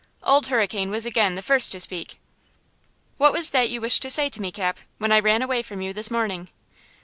Old 0.23 0.47
Hurricane 0.47 0.89
was 0.89 1.05
again 1.05 1.35
the 1.35 1.43
first 1.43 1.71
to 1.73 1.79
speak. 1.79 2.19
"What 3.19 3.31
was 3.33 3.51
that 3.51 3.69
you 3.69 3.79
wished 3.81 4.01
to 4.01 4.09
say 4.09 4.29
to 4.29 4.41
me, 4.41 4.51
Cap, 4.51 4.79
when 4.97 5.11
I 5.11 5.19
ran 5.19 5.43
away 5.43 5.61
from 5.61 5.79
you 5.79 5.93
this 5.93 6.09
morning?" 6.09 6.49